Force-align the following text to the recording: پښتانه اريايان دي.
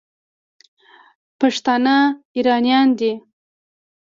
پښتانه 1.39 1.95
اريايان 2.37 2.87
دي. 2.99 3.11